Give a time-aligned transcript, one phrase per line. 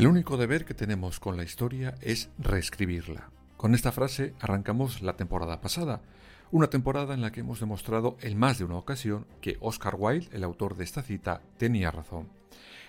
[0.00, 3.28] El único deber que tenemos con la historia es reescribirla.
[3.58, 6.00] Con esta frase arrancamos la temporada pasada,
[6.50, 10.34] una temporada en la que hemos demostrado en más de una ocasión que Oscar Wilde,
[10.34, 12.30] el autor de esta cita, tenía razón.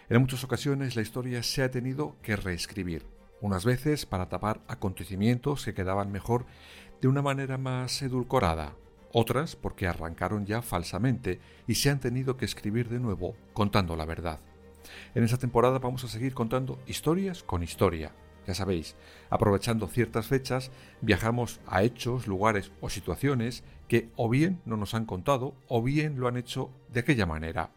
[0.08, 3.06] En muchas ocasiones la historia se ha tenido que reescribir,
[3.42, 6.46] unas veces para tapar acontecimientos que quedaban mejor
[7.02, 8.78] de una manera más edulcorada,
[9.12, 14.06] otras porque arrancaron ya falsamente y se han tenido que escribir de nuevo contando la
[14.06, 14.40] verdad.
[15.16, 18.14] En esta temporada vamos a seguir contando historias con historia.
[18.48, 18.96] Ya sabéis,
[19.30, 25.06] aprovechando ciertas fechas, viajamos a hechos, lugares o situaciones que o bien no nos han
[25.06, 27.72] contado o bien lo han hecho de aquella manera,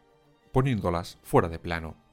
[0.52, 2.03] poniéndolas fuera de plano.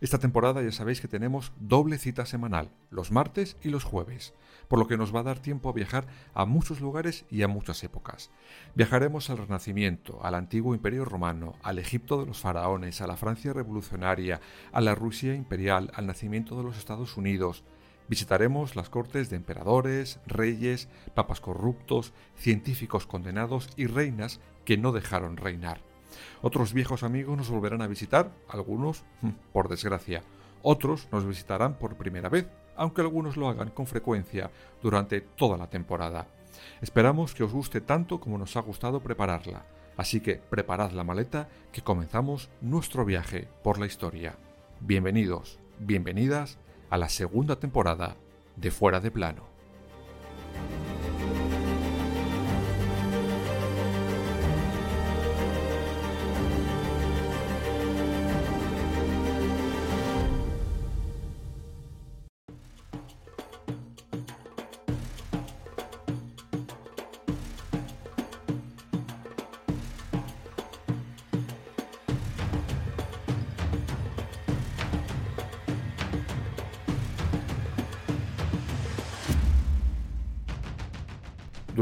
[0.00, 4.34] Esta temporada ya sabéis que tenemos doble cita semanal, los martes y los jueves,
[4.68, 7.48] por lo que nos va a dar tiempo a viajar a muchos lugares y a
[7.48, 8.30] muchas épocas.
[8.74, 13.52] Viajaremos al Renacimiento, al antiguo Imperio Romano, al Egipto de los faraones, a la Francia
[13.52, 14.40] revolucionaria,
[14.72, 17.64] a la Rusia imperial, al nacimiento de los Estados Unidos.
[18.08, 25.38] Visitaremos las cortes de emperadores, reyes, papas corruptos, científicos condenados y reinas que no dejaron
[25.38, 25.93] reinar.
[26.42, 30.22] Otros viejos amigos nos volverán a visitar, algunos, mm, por desgracia,
[30.62, 34.50] otros nos visitarán por primera vez, aunque algunos lo hagan con frecuencia
[34.82, 36.26] durante toda la temporada.
[36.80, 41.48] Esperamos que os guste tanto como nos ha gustado prepararla, así que preparad la maleta
[41.72, 44.36] que comenzamos nuestro viaje por la historia.
[44.80, 46.58] Bienvenidos, bienvenidas
[46.90, 48.16] a la segunda temporada
[48.56, 49.53] de Fuera de Plano.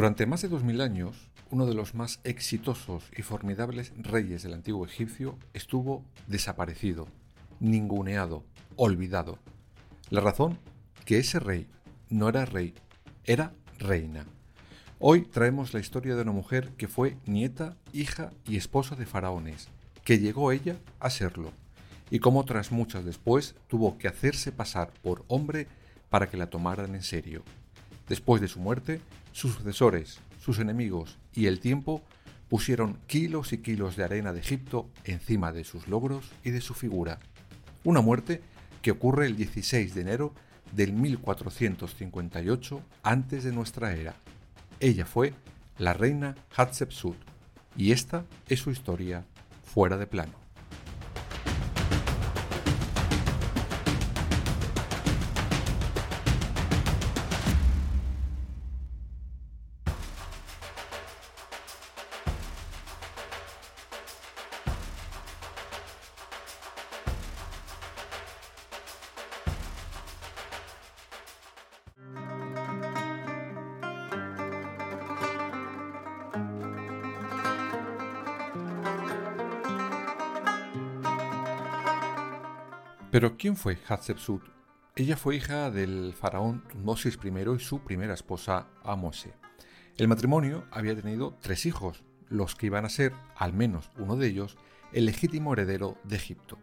[0.03, 4.55] Durante más de dos mil años, uno de los más exitosos y formidables reyes del
[4.55, 7.07] antiguo egipcio estuvo desaparecido,
[7.61, 8.43] ninguneado,
[8.75, 9.39] olvidado.
[10.11, 10.59] La razón,
[11.05, 11.69] que ese rey
[12.11, 12.75] no era rey,
[13.23, 14.27] era reina.
[14.99, 19.69] Hoy traemos la historia de una mujer que fue nieta, hija y esposa de faraones,
[20.03, 21.53] que llegó ella a serlo,
[22.11, 25.69] y como tras muchas después tuvo que hacerse pasar por hombre
[26.11, 27.45] para que la tomaran en serio.
[28.09, 29.01] Después de su muerte,
[29.33, 32.03] sus sucesores, sus enemigos y el tiempo
[32.49, 36.75] pusieron kilos y kilos de arena de Egipto encima de sus logros y de su
[36.75, 37.19] figura.
[37.85, 38.43] Una muerte
[38.83, 40.35] que ocurre el 16 de enero
[40.73, 44.15] del 1458 antes de nuestra era.
[44.81, 45.35] Ella fue
[45.79, 47.17] la reina Hatshepsut
[47.77, 49.25] y esta es su historia
[49.65, 50.42] fuera de plano.
[83.13, 84.43] Pero ¿quién fue Hatshepsut?
[84.97, 89.35] Ella fue hija del faraón Tutmosis I y su primera esposa Amose.
[89.99, 94.29] El matrimonio había tenido tres hijos, los que iban a ser, al menos uno de
[94.29, 94.57] ellos,
[94.95, 96.59] el legítimo heredero de Egipto.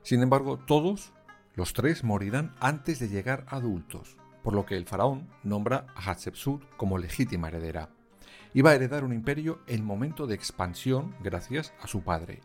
[0.00, 1.12] Sin embargo, todos,
[1.56, 6.64] los tres, morirán antes de llegar adultos, por lo que el faraón nombra a Hatshepsut
[6.78, 7.90] como legítima heredera.
[8.54, 12.40] Iba a heredar un imperio en momento de expansión gracias a su padre.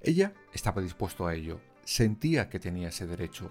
[0.00, 3.48] Ella estaba dispuesto a ello, sentía que tenía ese derecho.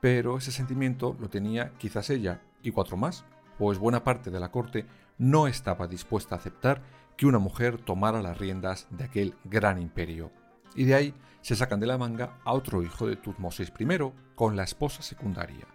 [0.00, 3.24] Pero ese sentimiento lo tenía quizás ella y cuatro más,
[3.58, 4.86] pues buena parte de la corte
[5.18, 6.82] no estaba dispuesta a aceptar
[7.16, 10.30] que una mujer tomara las riendas de aquel gran imperio.
[10.76, 14.54] Y de ahí se sacan de la manga a otro hijo de Tutmosis I con
[14.54, 15.66] la esposa secundaria.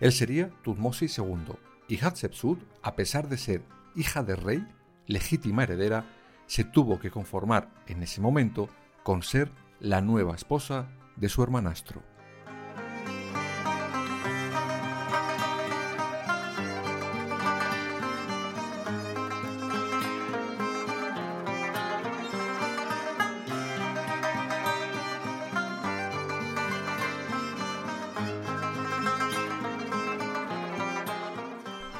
[0.00, 1.54] Él sería Tutmosis II,
[1.86, 3.62] y Hatshepsut, a pesar de ser
[3.94, 4.66] hija del rey,
[5.06, 6.06] legítima heredera,
[6.46, 8.68] se tuvo que conformar en ese momento
[9.04, 10.88] con ser la nueva esposa
[11.20, 12.02] de su hermanastro.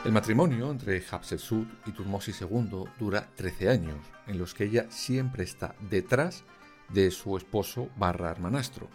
[0.02, 5.44] El matrimonio entre Hatshepsut y Tutmosis II dura 13 años, en los que ella siempre
[5.44, 6.43] está detrás
[6.88, 8.88] de su esposo barra hermanastro,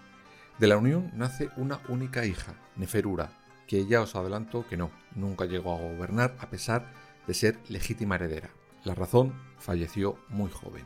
[0.58, 3.30] De la unión nace una única hija, Neferura,
[3.68, 6.94] que ya os adelanto que no, nunca llegó a gobernar a pesar
[7.28, 8.50] de ser legítima heredera.
[8.86, 10.86] La razón, falleció muy joven.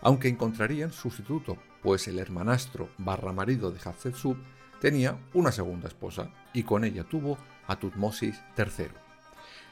[0.00, 4.38] Aunque encontrarían sustituto, pues el hermanastro barra marido de Hatshepsut
[4.80, 7.36] tenía una segunda esposa y con ella tuvo
[7.66, 8.86] a Tutmosis III.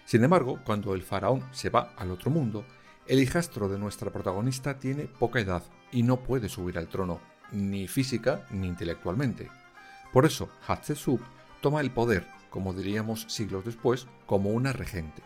[0.05, 2.67] Sin embargo, cuando el faraón se va al otro mundo,
[3.07, 7.21] el hijastro de nuestra protagonista tiene poca edad y no puede subir al trono,
[7.53, 9.49] ni física ni intelectualmente.
[10.13, 11.21] Por eso, Hatshepsut
[11.61, 15.23] toma el poder, como diríamos siglos después, como una regente.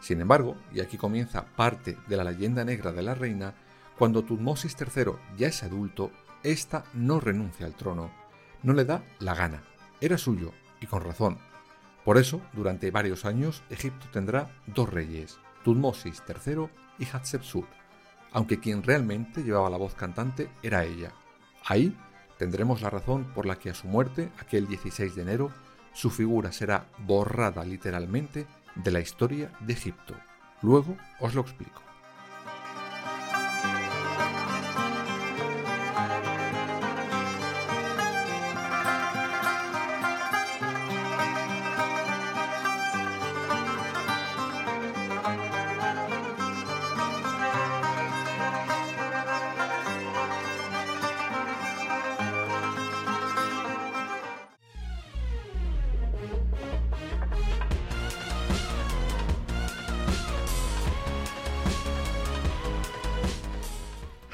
[0.00, 3.54] Sin embargo, y aquí comienza parte de la leyenda negra de la reina,
[3.98, 6.10] cuando Tutmosis III ya es adulto,
[6.42, 8.10] ésta no renuncia al trono,
[8.62, 9.62] no le da la gana,
[10.00, 11.38] era suyo, y con razón.
[12.04, 16.68] Por eso, durante varios años, Egipto tendrá dos reyes, Tutmosis III
[16.98, 17.66] y Hatshepsut,
[18.32, 21.12] aunque quien realmente llevaba la voz cantante era ella.
[21.66, 21.96] Ahí
[22.38, 25.50] tendremos la razón por la que a su muerte, aquel 16 de enero,
[25.92, 28.46] su figura será borrada literalmente
[28.76, 30.14] de la historia de Egipto.
[30.62, 31.85] Luego os lo explico.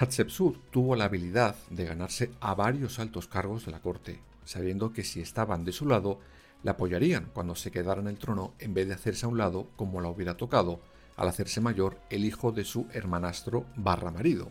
[0.03, 5.05] Hatshepsut tuvo la habilidad de ganarse a varios altos cargos de la corte, sabiendo que
[5.05, 6.19] si estaban de su lado,
[6.65, 9.69] la apoyarían cuando se quedara en el trono en vez de hacerse a un lado
[9.77, 10.81] como la hubiera tocado
[11.17, 14.51] al hacerse mayor el hijo de su hermanastro barra marido.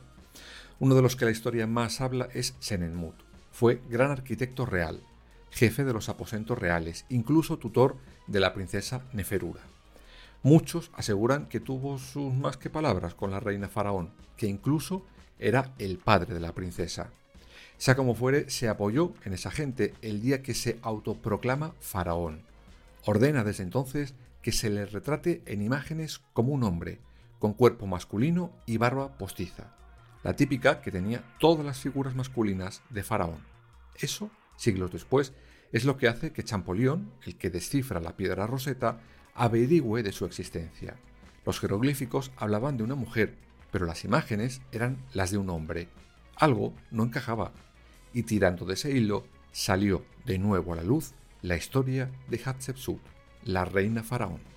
[0.80, 3.15] Uno de los que la historia más habla es Senenmut.
[3.51, 5.01] Fue gran arquitecto real,
[5.50, 9.63] jefe de los aposentos reales, incluso tutor de la princesa Neferura.
[10.44, 15.04] Muchos aseguran que tuvo sus más que palabras con la reina faraón, que incluso
[15.42, 17.10] era el padre de la princesa.
[17.78, 22.44] Sea como fuere, se apoyó en esa gente el día que se autoproclama faraón.
[23.06, 27.00] Ordena desde entonces que se le retrate en imágenes como un hombre,
[27.40, 29.76] con cuerpo masculino y barba postiza,
[30.24, 33.40] la típica que tenía todas las figuras masculinas de faraón.
[33.96, 35.34] Eso, siglos después,
[35.72, 39.00] es lo que hace que Champollion, el que descifra la piedra roseta,
[39.34, 40.98] averigüe de su existencia.
[41.46, 43.36] Los jeroglíficos hablaban de una mujer
[43.71, 45.88] pero las imágenes eran las de un hombre.
[46.35, 47.51] Algo no encajaba,
[48.13, 53.01] y tirando de ese hilo salió de nuevo a la luz la historia de Hatshepsut,
[53.44, 54.50] la reina faraón.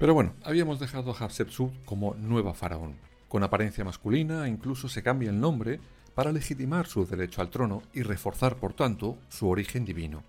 [0.00, 2.96] Pero bueno, habíamos dejado a Hatshepsut como nueva faraón.
[3.28, 5.78] Con apariencia masculina, incluso se cambia el nombre
[6.14, 10.22] para legitimar su derecho al trono y reforzar, por tanto, su origen divino.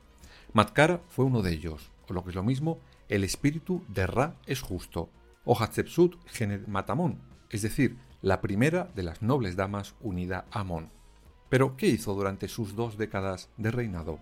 [0.51, 4.35] Matkara fue uno de ellos, o lo que es lo mismo, el espíritu de Ra
[4.45, 5.09] es justo,
[5.45, 10.89] o Hatshepsut Genet Matamón, es decir, la primera de las nobles damas unida a Amón.
[11.47, 14.19] Pero, ¿qué hizo durante sus dos décadas de reinado?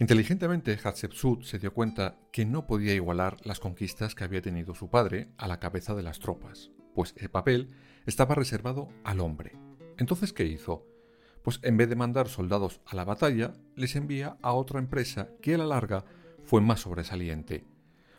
[0.00, 4.88] Inteligentemente, Hatshepsut se dio cuenta que no podía igualar las conquistas que había tenido su
[4.88, 7.68] padre a la cabeza de las tropas, pues el papel
[8.06, 9.52] estaba reservado al hombre.
[9.98, 10.86] Entonces, ¿qué hizo?
[11.42, 15.54] Pues en vez de mandar soldados a la batalla, les envía a otra empresa que
[15.54, 16.06] a la larga
[16.44, 17.66] fue más sobresaliente,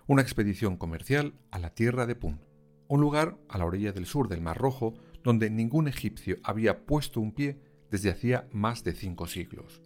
[0.06, 2.42] una expedición comercial a la tierra de Pun,
[2.90, 7.20] un lugar a la orilla del sur del Mar Rojo donde ningún egipcio había puesto
[7.20, 7.60] un pie
[7.90, 9.82] desde hacía más de cinco siglos.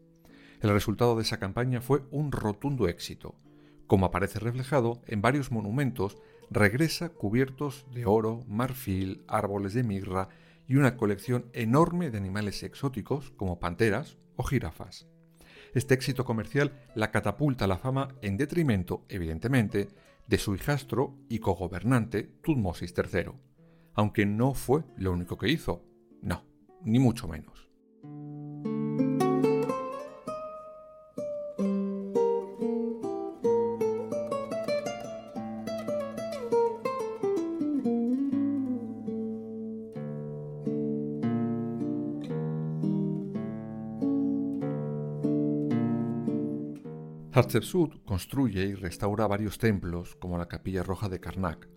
[0.62, 3.36] El resultado de esa campaña fue un rotundo éxito.
[3.88, 6.18] Como aparece reflejado en varios monumentos,
[6.50, 10.30] regresa cubiertos de oro, marfil, árboles de mirra
[10.68, 15.08] y una colección enorme de animales exóticos como panteras o jirafas.
[15.74, 19.90] Este éxito comercial la catapulta a la fama en detrimento, evidentemente,
[20.28, 23.32] de su hijastro y cogobernante Tutmosis III.
[23.94, 25.84] Aunque no fue lo único que hizo.
[26.22, 26.44] No,
[26.84, 27.65] ni mucho menos.
[47.36, 51.68] Hatshepsut construye y restaura varios templos, como la Capilla Roja de Karnak.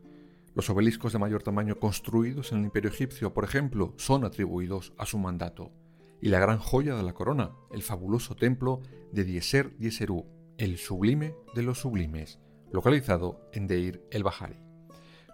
[0.55, 5.05] Los obeliscos de mayor tamaño construidos en el Imperio egipcio, por ejemplo, son atribuidos a
[5.05, 5.73] su mandato.
[6.21, 10.27] Y la gran joya de la corona, el fabuloso templo de Dieser Dieserú,
[10.59, 12.39] el sublime de los sublimes,
[12.71, 14.61] localizado en Deir el Bahari.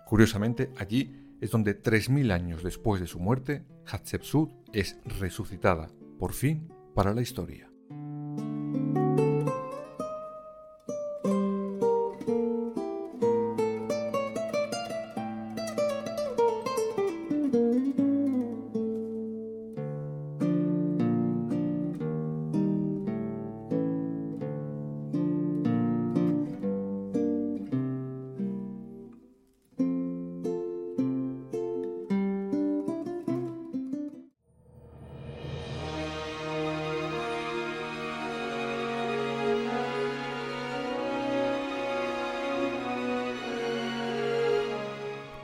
[0.06, 6.72] Curiosamente, allí es donde 3.000 años después de su muerte, Hatshepsut es resucitada, por fin,
[6.94, 7.73] para la historia.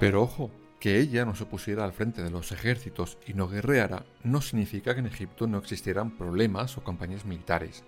[0.01, 4.07] Pero ojo, que ella no se pusiera al frente de los ejércitos y no guerreara
[4.25, 7.85] no significa que en Egipto no existieran problemas o campañas militares.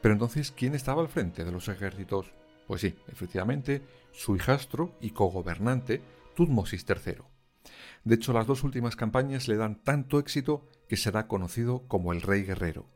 [0.00, 2.32] Pero entonces, ¿quién estaba al frente de los ejércitos?
[2.66, 3.82] Pues sí, efectivamente,
[4.12, 6.00] su hijastro y cogobernante
[6.34, 7.18] Tutmosis III.
[8.04, 12.22] De hecho, las dos últimas campañas le dan tanto éxito que será conocido como el
[12.22, 12.88] rey guerrero.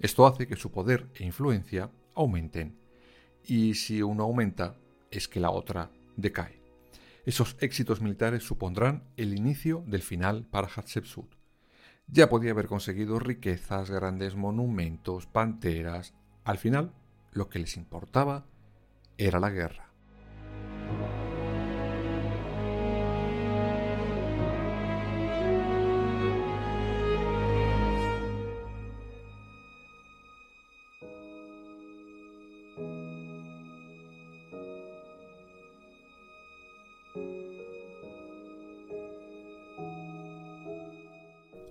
[0.00, 2.78] Esto hace que su poder e influencia aumenten.
[3.42, 4.76] Y si uno aumenta,
[5.10, 6.61] es que la otra decae.
[7.24, 11.34] Esos éxitos militares supondrán el inicio del final para Hatshepsut.
[12.08, 16.14] Ya podía haber conseguido riquezas, grandes monumentos, panteras.
[16.42, 16.92] Al final,
[17.30, 18.46] lo que les importaba
[19.18, 19.91] era la guerra.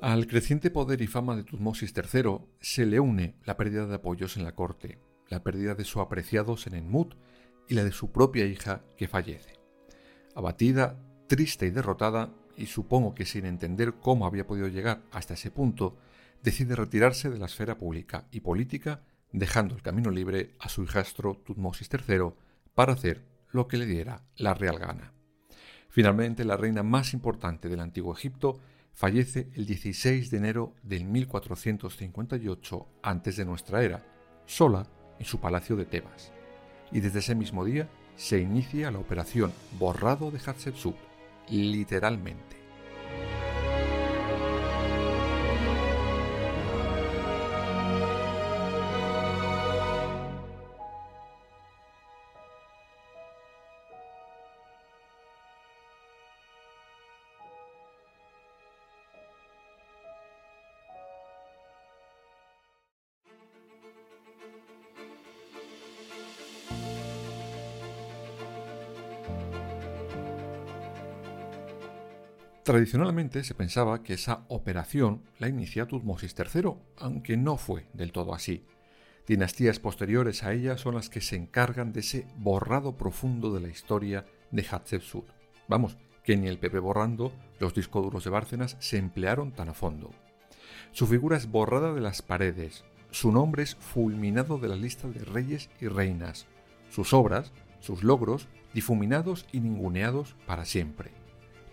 [0.02, 4.36] Al creciente poder y fama de Tutmosis III se le une la pérdida de apoyos
[4.36, 4.98] en la corte,
[5.30, 7.14] la pérdida de su apreciado Senenmut
[7.70, 9.60] y la de su propia hija que fallece.
[10.34, 15.52] Abatida, triste y derrotada, y supongo que sin entender cómo había podido llegar hasta ese
[15.52, 15.98] punto,
[16.42, 21.36] decide retirarse de la esfera pública y política, dejando el camino libre a su hijastro
[21.46, 22.34] Tutmosis III
[22.74, 25.14] para hacer lo que le diera la real gana.
[25.90, 28.60] Finalmente, la reina más importante del antiguo Egipto
[28.94, 34.06] fallece el 16 de enero del 1458 antes de nuestra era,
[34.46, 34.88] sola
[35.20, 36.32] en su palacio de Tebas.
[36.92, 40.96] Y desde ese mismo día se inicia la operación Borrado de Hatshepsut,
[41.50, 42.61] literalmente.
[72.64, 78.36] Tradicionalmente se pensaba que esa operación la inicia Tutmosis III, aunque no fue del todo
[78.36, 78.66] así.
[79.26, 83.70] Dinastías posteriores a ella son las que se encargan de ese borrado profundo de la
[83.70, 85.26] historia de Hatshepsut.
[85.68, 89.74] Vamos, que ni el Pepe borrando los discos duros de Bárcenas se emplearon tan a
[89.74, 90.12] fondo.
[90.92, 95.26] Su figura es borrada de las paredes, su nombre es fulminado de la lista de
[95.26, 96.46] reyes y reinas,
[96.92, 101.21] sus obras, sus logros, difuminados y ninguneados para siempre.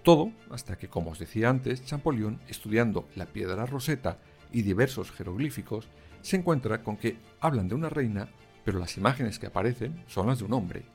[0.08, 4.16] Todo hasta que, como os decía antes, Champollion, estudiando la piedra roseta
[4.50, 5.86] y diversos jeroglíficos,
[6.22, 8.30] se encuentra con que hablan de una reina,
[8.64, 10.86] pero las imágenes que aparecen son las de un hombre.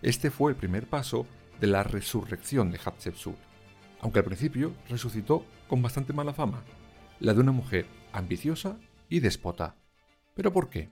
[0.00, 1.26] Este fue el primer paso
[1.60, 3.36] de la resurrección de Hatshepsut,
[4.00, 6.62] aunque al principio resucitó con bastante mala fama,
[7.20, 8.78] la de una mujer ambiciosa
[9.10, 9.76] y déspota.
[10.34, 10.88] ¿Pero por qué?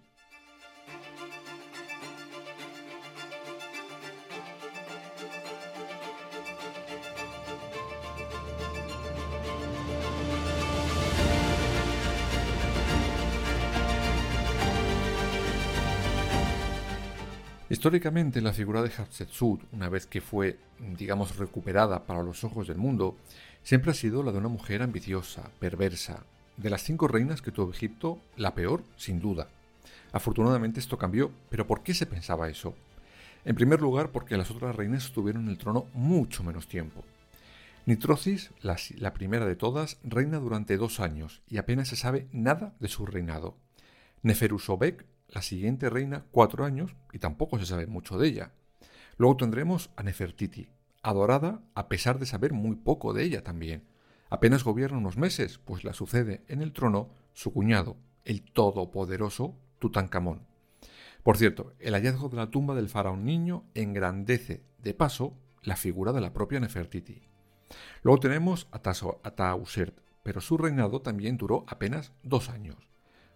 [17.72, 20.58] Históricamente, la figura de Hatshepsut, una vez que fue,
[20.98, 23.16] digamos, recuperada para los ojos del mundo,
[23.62, 26.22] siempre ha sido la de una mujer ambiciosa, perversa,
[26.58, 29.48] de las cinco reinas que tuvo Egipto, la peor, sin duda.
[30.12, 32.74] Afortunadamente esto cambió, pero ¿por qué se pensaba eso?
[33.46, 37.06] En primer lugar, porque las otras reinas estuvieron en el trono mucho menos tiempo.
[37.86, 42.88] Nitrocis, la, primera de todas, reina durante dos años y apenas se sabe nada de
[42.88, 43.56] su reinado.
[44.20, 48.52] Neferusobek, la siguiente reina, cuatro años y tampoco se sabe mucho de ella.
[49.16, 50.68] Luego tendremos a Nefertiti,
[51.02, 53.88] adorada a pesar de saber muy poco de ella también.
[54.30, 60.46] Apenas gobierna unos meses, pues la sucede en el trono su cuñado, el todopoderoso Tutankamón.
[61.22, 66.12] Por cierto, el hallazgo de la tumba del faraón niño engrandece, de paso, la figura
[66.12, 67.22] de la propia Nefertiti.
[68.02, 72.91] Luego tenemos a, Tausert, pero su reinado también duró apenas dos años.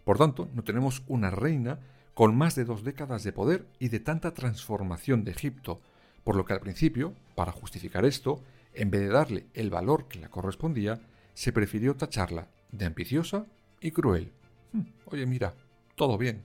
[0.06, 1.80] Por tanto, no tenemos una reina
[2.14, 5.80] con más de dos décadas de poder y de tanta transformación de Egipto,
[6.22, 8.40] por lo que al principio, para justificar esto,
[8.72, 11.00] en vez de darle el valor que le correspondía,
[11.34, 13.46] se prefirió tacharla de ambiciosa
[13.80, 14.30] y cruel.
[14.72, 15.54] Hmm, oye, mira,
[15.96, 16.44] todo bien.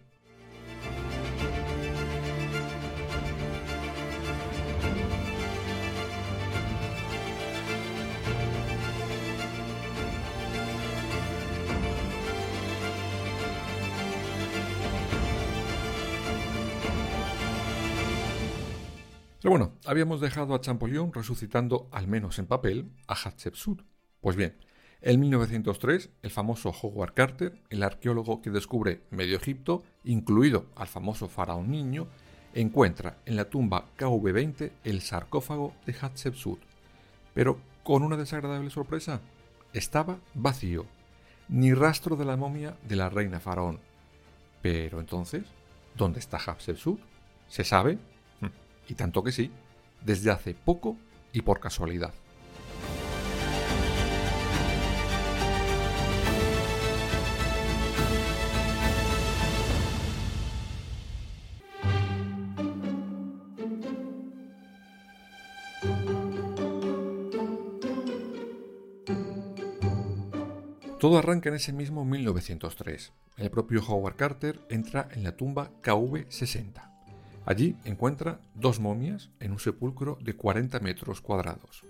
[19.41, 23.81] Pero bueno, habíamos dejado a Champollion resucitando, al menos en papel, a Hatshepsut.
[24.19, 24.55] Pues bien,
[25.01, 31.27] en 1903, el famoso Howard Carter, el arqueólogo que descubre medio Egipto, incluido al famoso
[31.27, 32.07] faraón niño,
[32.53, 36.59] encuentra en la tumba KV-20 el sarcófago de Hatshepsut.
[37.33, 39.21] Pero con una desagradable sorpresa,
[39.73, 40.85] estaba vacío,
[41.49, 43.79] ni rastro de la momia de la reina faraón.
[44.61, 45.45] Pero entonces,
[45.95, 46.99] ¿dónde está Hatshepsut?
[47.47, 47.97] ¿Se sabe?
[48.91, 49.49] Y tanto que sí,
[50.03, 50.97] desde hace poco
[51.31, 52.13] y por casualidad.
[70.99, 73.13] Todo arranca en ese mismo 1903.
[73.37, 76.90] El propio Howard Carter entra en la tumba KV-60.
[77.45, 81.83] Allí encuentra dos momias en un sepulcro de 40 metros cuadrados.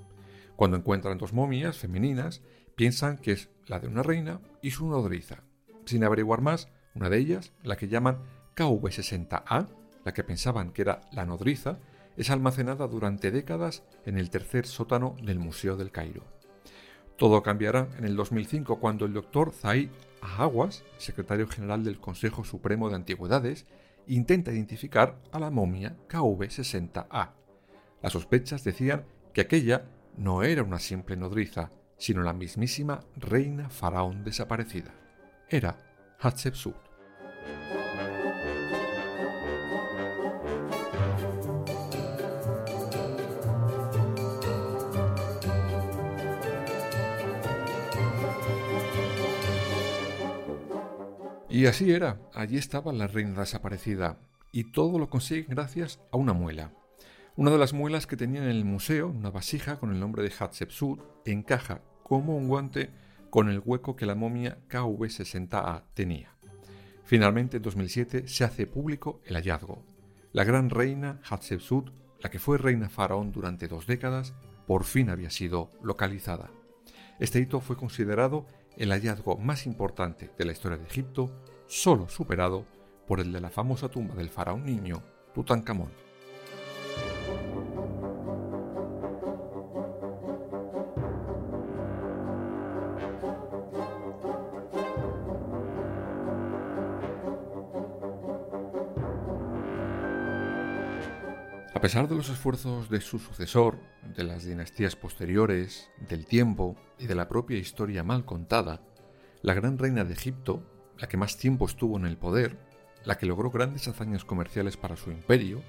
[0.56, 2.42] Cuando encuentran dos momias femeninas,
[2.76, 5.44] piensan que es la de una reina y su nodriza.
[5.86, 8.20] Sin averiguar más, una de ellas, la que llaman
[8.56, 9.68] KV60A,
[10.04, 11.80] la que pensaban que era la nodriza,
[12.18, 16.24] es almacenada durante décadas en el tercer sótano del Museo del Cairo.
[17.18, 19.90] Todo cambiará en el 2005 cuando el doctor Zaid
[20.22, 23.66] Ahawas, secretario general del Consejo Supremo de Antigüedades,
[24.08, 27.34] intenta identificar a la momia KV60A.
[28.02, 29.86] Las sospechas decían que aquella
[30.18, 34.94] no era una simple nodriza, sino la mismísima reina faraón desaparecida.
[35.50, 35.78] Era
[36.20, 36.76] Hatshepsut.
[51.52, 54.18] Y así era, allí estaba la reina desaparecida,
[54.54, 56.72] y todo lo consiguen gracias a una muela.
[57.36, 60.32] Una de las muelas que tenía en el museo, una vasija con el nombre de
[60.32, 62.90] Hatshepsut, encaja como un guante
[63.30, 66.38] con el hueco que la momia KV60A tenía.
[67.04, 69.84] Finalmente, en 2007, se hace público el hallazgo.
[70.32, 71.90] La gran reina Hatshepsut,
[72.22, 74.34] la que fue reina faraón durante dos décadas,
[74.68, 76.50] por fin había sido localizada.
[77.22, 81.30] Este hito fue considerado el hallazgo más importante de la historia de Egipto,
[81.68, 82.66] solo superado
[83.08, 85.04] por el de la famosa tumba del faraón niño
[85.36, 85.92] Tutankamón.
[101.82, 103.80] A pesar de los esfuerzos de su sucesor,
[104.16, 108.84] de las dinastías posteriores, del tiempo y de la propia historia mal contada,
[109.42, 110.62] la gran reina de Egipto,
[111.00, 112.60] la que más tiempo estuvo en el poder,
[113.04, 115.64] la que logró grandes hazañas comerciales para su imperio,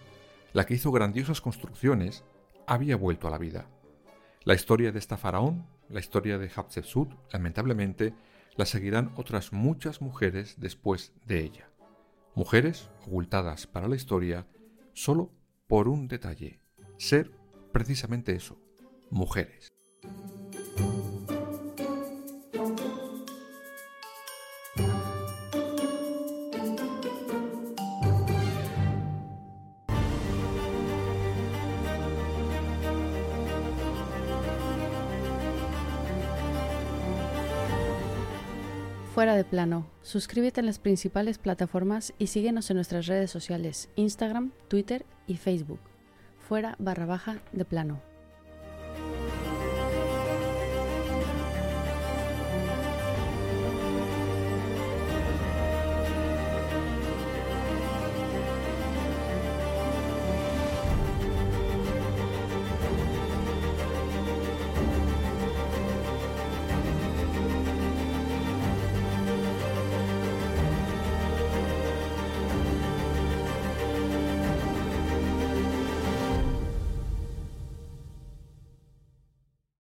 [0.53, 2.25] la que hizo grandiosas construcciones,
[2.67, 3.71] había vuelto a la vida.
[4.45, 8.15] La historia de esta faraón, la historia de Hatshepsut, lamentablemente,
[8.57, 11.71] la seguirán otras muchas mujeres después de ella.
[12.35, 14.47] Mujeres ocultadas para la historia
[14.93, 15.31] solo
[15.73, 16.61] por un detalle,
[16.99, 17.31] ser
[17.73, 18.59] precisamente eso,
[19.09, 19.69] mujeres.
[39.23, 39.87] Fuera de plano.
[40.03, 45.79] Suscríbete en las principales plataformas y síguenos en nuestras redes sociales, Instagram, Twitter y Facebook.
[46.41, 48.12] Fuera barra baja de plano.